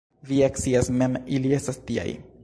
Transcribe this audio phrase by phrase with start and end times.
[0.29, 2.09] Vi ja scias mem, ili estas tiaj.